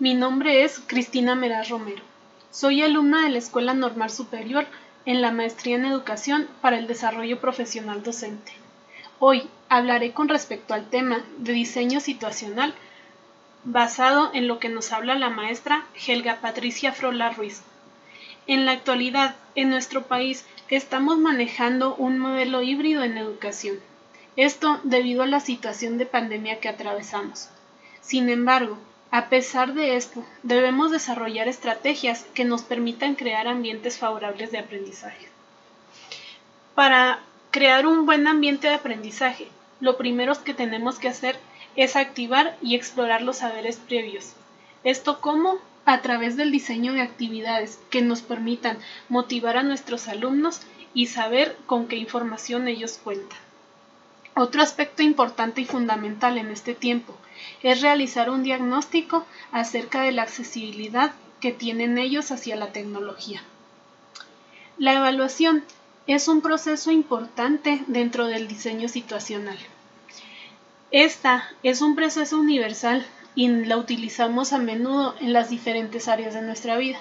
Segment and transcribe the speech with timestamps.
[0.00, 2.02] Mi nombre es Cristina Meraz Romero.
[2.50, 4.66] Soy alumna de la Escuela Normal Superior
[5.06, 8.50] en la Maestría en Educación para el Desarrollo Profesional Docente.
[9.20, 12.74] Hoy hablaré con respecto al tema de diseño situacional
[13.62, 17.62] basado en lo que nos habla la maestra Helga Patricia Frola Ruiz.
[18.48, 23.78] En la actualidad, en nuestro país, estamos manejando un modelo híbrido en educación.
[24.34, 27.48] Esto debido a la situación de pandemia que atravesamos.
[28.00, 28.76] Sin embargo,
[29.14, 35.28] a pesar de esto, debemos desarrollar estrategias que nos permitan crear ambientes favorables de aprendizaje.
[36.74, 37.20] Para
[37.52, 39.46] crear un buen ambiente de aprendizaje,
[39.78, 41.38] lo primero que tenemos que hacer
[41.76, 44.32] es activar y explorar los saberes previos.
[44.82, 45.58] ¿Esto cómo?
[45.84, 51.56] A través del diseño de actividades que nos permitan motivar a nuestros alumnos y saber
[51.66, 53.43] con qué información ellos cuentan.
[54.36, 57.16] Otro aspecto importante y fundamental en este tiempo
[57.62, 63.42] es realizar un diagnóstico acerca de la accesibilidad que tienen ellos hacia la tecnología.
[64.76, 65.62] La evaluación
[66.08, 69.58] es un proceso importante dentro del diseño situacional.
[70.90, 76.42] Esta es un proceso universal y la utilizamos a menudo en las diferentes áreas de
[76.42, 76.98] nuestra vida.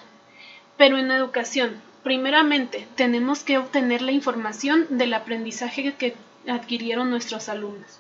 [0.78, 6.16] Pero en educación, primeramente, tenemos que obtener la información del aprendizaje que
[6.48, 8.00] adquirieron nuestros alumnos.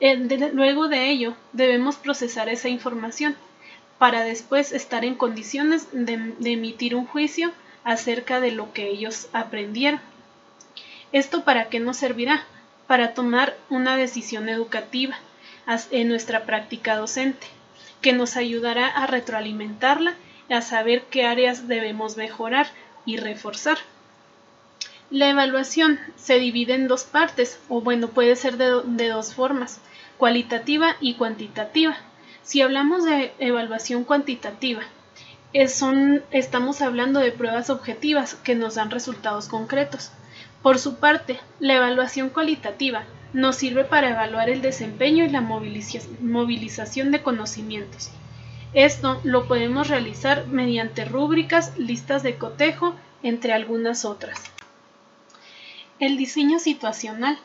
[0.00, 0.16] Eh,
[0.52, 3.36] luego de ello, debemos procesar esa información
[3.98, 7.52] para después estar en condiciones de, emitir un juicio
[7.84, 10.00] acerca de lo que ellos aprendieron.
[11.12, 12.44] ¿Esto para qué nos servirá?
[12.88, 15.16] Para tomar una decisión educativa
[15.92, 17.46] en nuestra práctica docente,
[18.00, 20.16] que nos ayudará a retroalimentarla
[20.48, 22.66] y a saber qué áreas debemos mejorar
[23.06, 23.78] y reforzar.
[25.12, 29.78] La evaluación se divide en dos partes, o bueno, puede ser de, dos formas,
[30.16, 31.98] cualitativa y cuantitativa.
[32.42, 34.80] Si hablamos de evaluación cuantitativa,
[35.68, 40.12] son, estamos hablando de pruebas objetivas que nos dan resultados concretos.
[40.62, 43.04] Por su parte, la evaluación cualitativa
[43.34, 48.08] nos sirve para evaluar el desempeño y la movilización de conocimientos.
[48.72, 54.40] Esto lo podemos realizar mediante rúbricas, listas de cotejo, entre algunas otras.
[56.02, 57.38] El diseño situacional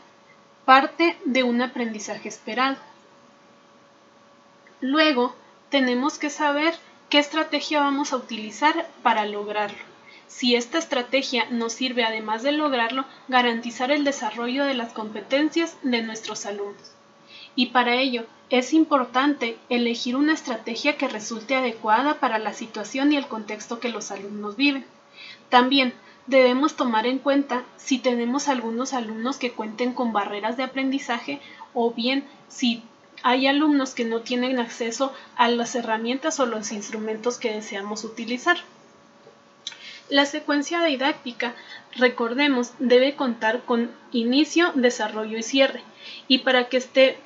[0.65, 2.77] parte de un aprendizaje esperado.
[4.81, 5.35] Luego,
[5.69, 6.73] tenemos que saber
[7.07, 9.77] qué estrategia vamos a utilizar para lograrlo.
[10.25, 16.01] Si esta estrategia nos sirve además de lograrlo, garantizar el desarrollo de las competencias de
[16.01, 16.93] nuestros alumnos.
[17.55, 23.17] Y para ello es importante elegir una estrategia que resulte adecuada para la situación y
[23.17, 24.83] el contexto que los alumnos viven.
[25.49, 25.93] También
[26.27, 31.41] debemos tomar en cuenta si tenemos algunos alumnos que cuenten con barreras de aprendizaje
[31.73, 32.83] o bien si
[33.23, 38.57] hay alumnos que no tienen acceso a las herramientas o los instrumentos que deseamos utilizar.
[40.09, 41.55] La secuencia didáctica,
[41.95, 45.81] recordemos, debe contar con inicio, desarrollo y cierre,
[46.27, 47.17] y para que esté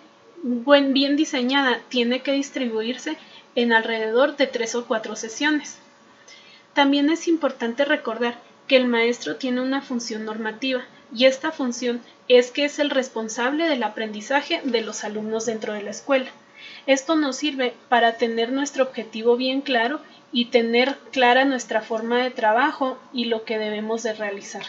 [0.44, 3.18] bien diseñada tiene que distribuirse
[3.54, 5.78] en alrededor de tres o cuatro sesiones.
[6.74, 8.40] También es importante recordar
[8.72, 10.80] que el maestro tiene una función normativa
[11.14, 12.00] y esta función
[12.30, 16.30] es que es el responsable del aprendizaje de los alumnos dentro de la escuela.
[16.88, 20.00] Esto nos sirve para tener nuestro objetivo bien claro
[20.32, 24.64] y tener clara nuestra forma de trabajo y lo que debemos de realizar.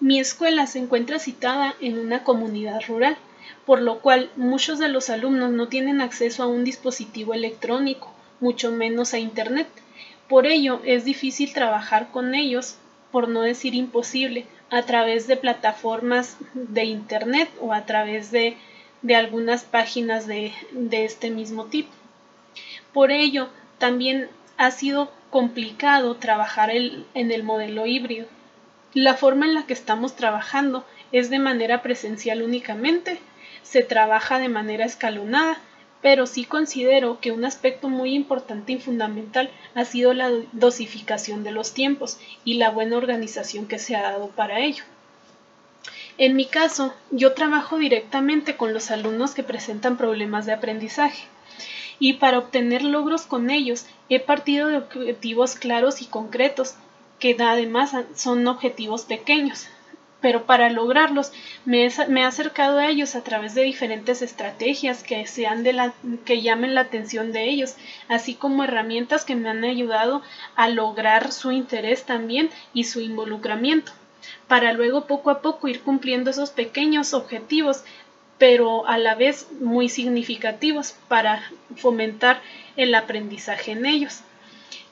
[0.00, 3.18] Mi escuela se encuentra citada en una comunidad rural,
[3.66, 8.72] por lo cual muchos de los alumnos no tienen acceso a un dispositivo electrónico, mucho
[8.72, 9.68] menos a Internet.
[10.28, 12.76] Por ello es difícil trabajar con ellos,
[13.12, 18.56] por no decir imposible, a través de plataformas de Internet o a través de,
[19.14, 20.52] algunas páginas de,
[20.90, 21.92] este mismo tipo.
[22.92, 23.48] Por ello,
[23.78, 28.26] también ha sido complicado trabajar en el modelo híbrido.
[28.94, 33.20] La forma en la que estamos trabajando es de manera presencial únicamente,
[33.62, 35.58] se trabaja de manera escalonada
[36.02, 41.52] pero sí considero que un aspecto muy importante y fundamental ha sido la dosificación de
[41.52, 44.84] los tiempos y la buena organización que se ha dado para ello.
[46.18, 51.24] En mi caso, yo trabajo directamente con los alumnos que presentan problemas de aprendizaje
[51.98, 56.74] y para obtener logros con ellos he partido de objetivos claros y concretos
[57.18, 59.68] que además son objetivos pequeños,
[60.26, 61.30] pero para lograrlos
[61.64, 65.94] me he, acercado a ellos a través de diferentes estrategias que, sean de la,
[66.24, 67.76] que llamen la atención de ellos,
[68.08, 70.22] así como herramientas que me han ayudado
[70.56, 73.92] a lograr su interés también y su involucramiento,
[74.48, 77.84] para luego poco a poco ir cumpliendo esos pequeños objetivos
[78.36, 81.40] pero a la vez muy significativos para
[81.76, 82.42] fomentar
[82.76, 84.22] el aprendizaje en ellos.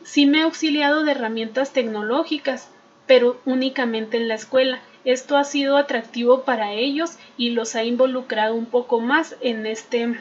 [0.05, 2.69] Sí me he auxiliado de herramientas tecnológicas,
[3.09, 4.81] pero únicamente en la escuela.
[5.05, 10.19] Esto ha sido atractivo para ellos y los ha involucrado un poco más en este,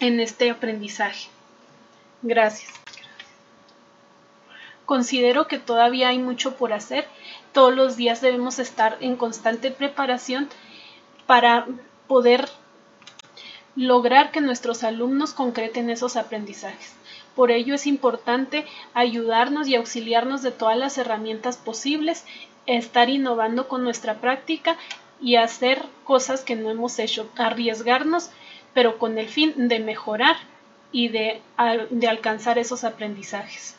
[0.00, 1.28] en este aprendizaje.
[2.22, 2.70] Gracias.
[4.84, 7.06] Considero que todavía hay mucho por hacer.
[7.52, 10.48] Todos los días debemos estar en constante preparación
[11.26, 11.66] para
[12.06, 12.48] poder
[13.74, 16.94] lograr que nuestros alumnos concreten esos aprendizajes.
[17.34, 22.24] Por ello es importante ayudarnos y auxiliarnos de todas las herramientas posibles,
[22.66, 24.76] estar innovando con nuestra práctica
[25.20, 28.30] y hacer cosas que no hemos hecho, arriesgarnos,
[28.74, 30.36] pero con el fin de mejorar
[30.90, 31.40] y de,
[31.90, 33.76] de alcanzar esos aprendizajes.